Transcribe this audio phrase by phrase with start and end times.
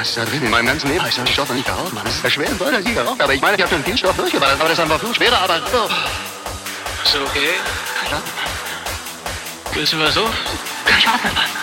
[0.00, 0.42] was da drin?
[0.42, 2.04] In meinem ganzen Leben habe ich so einen Stoff noch nicht geraucht, Mann.
[2.04, 3.20] Das ist schwer, soll das nie geraucht.
[3.20, 5.38] Aber ich meine, ich habe schon viel Stoff durchgeballert, aber das ist einfach viel schwerer,
[5.42, 5.88] aber so.
[7.04, 7.50] Ist okay?
[8.10, 8.22] Ja.
[9.72, 10.28] Willst du was so?
[10.98, 11.59] Ich atmen, Mann.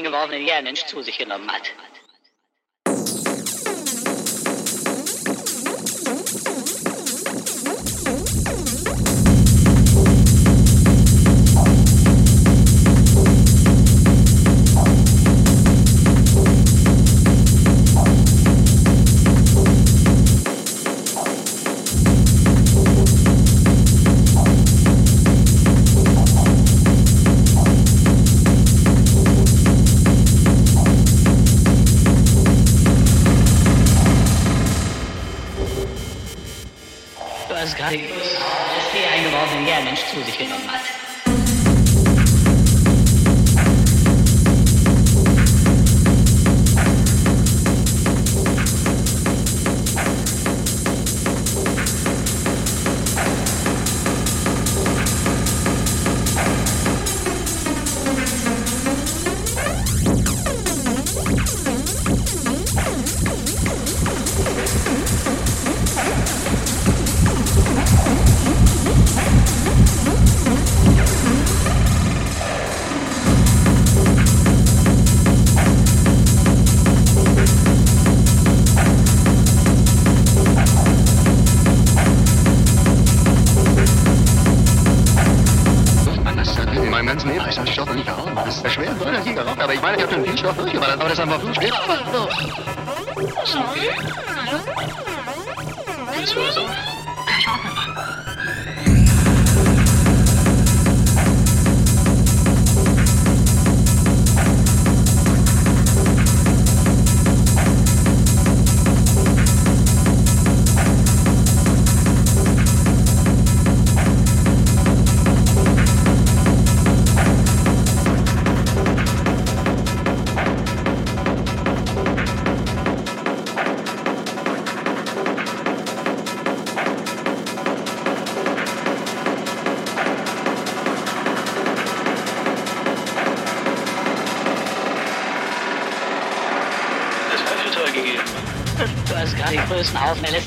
[0.00, 1.70] LSD eingeworfen, den je ein Mensch zu sich genommen hat.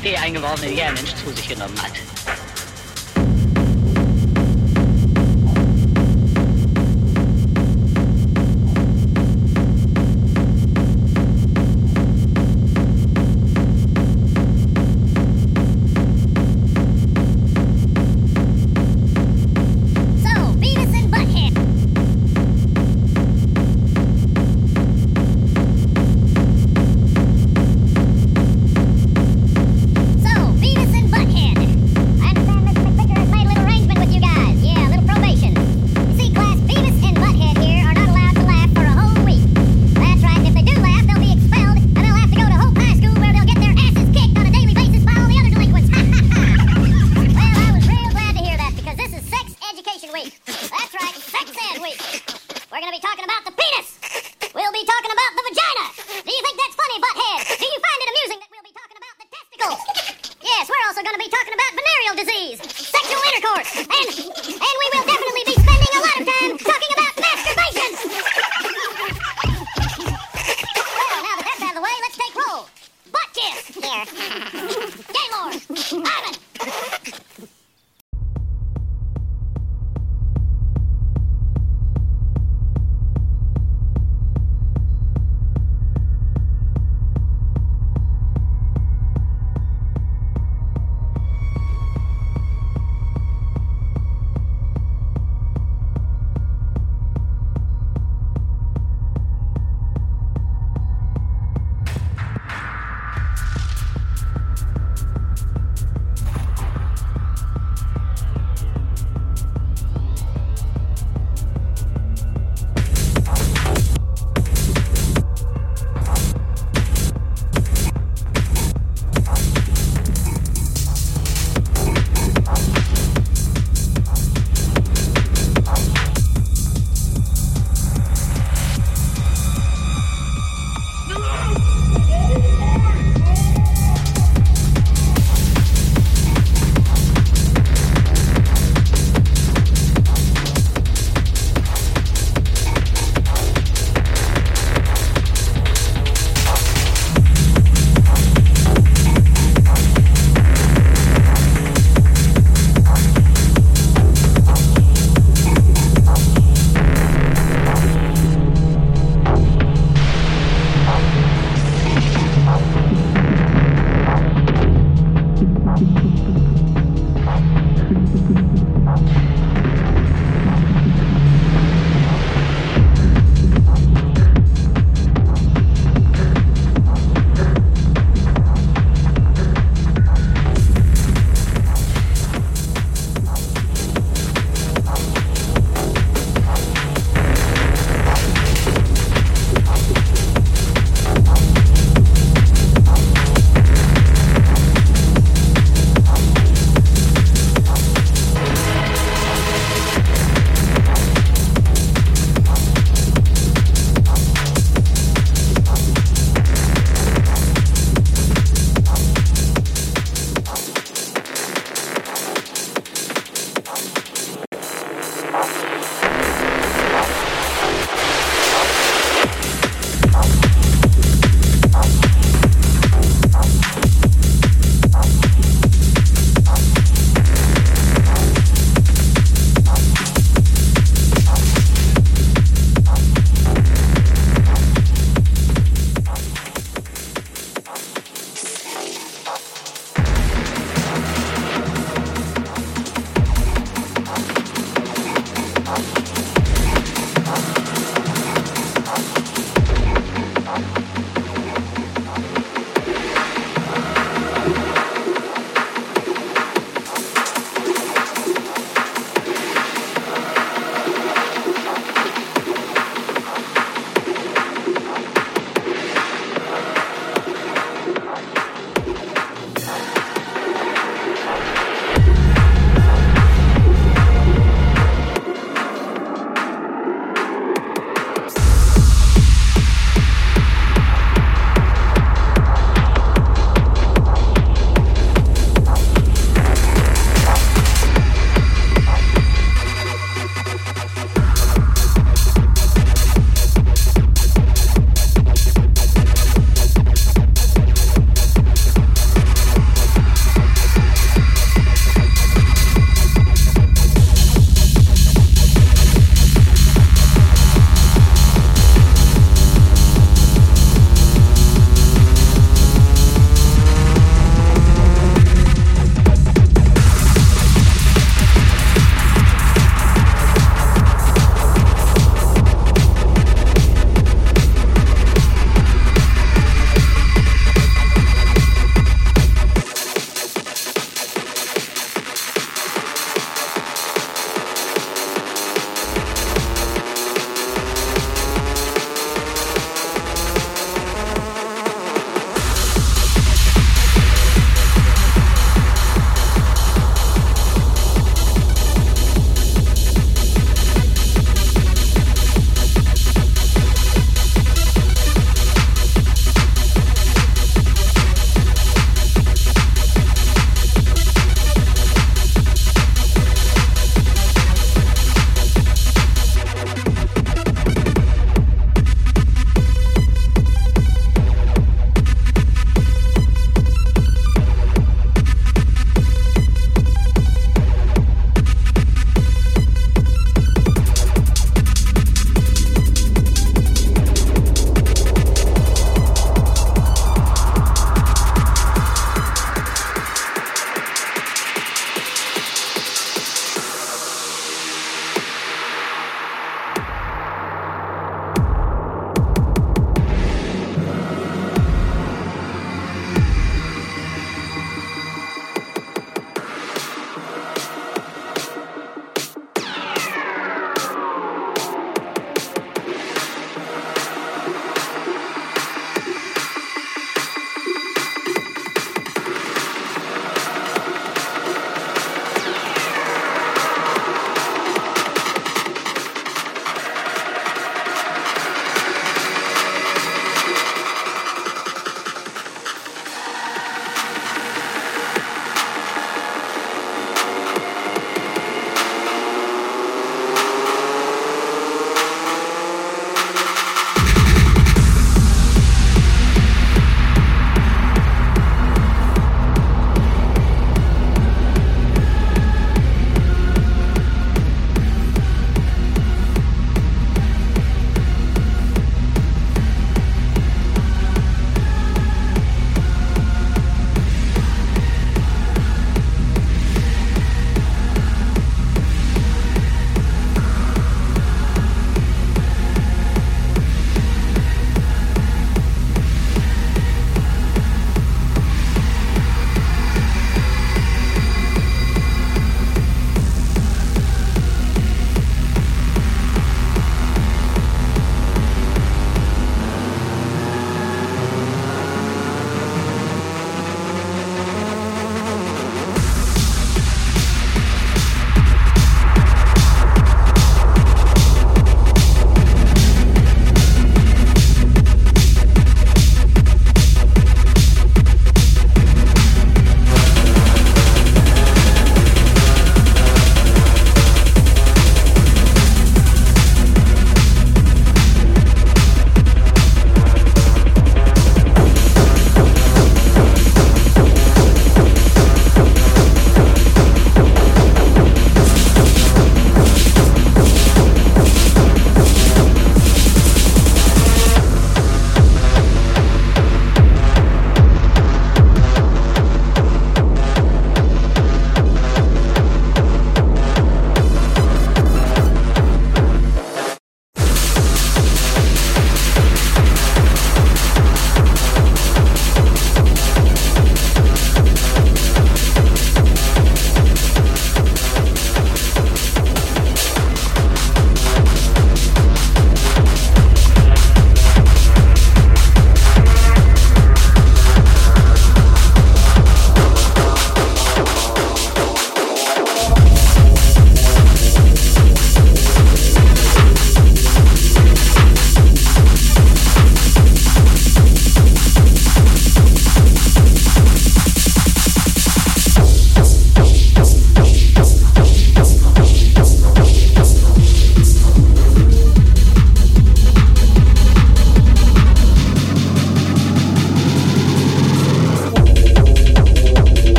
[0.00, 2.09] Größten Haufen LSD eingeworfen, den je ein Mensch zu sich genommen hat.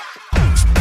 [0.00, 0.79] Fuck.